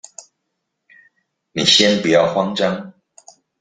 [1.51, 2.91] 你先不要慌張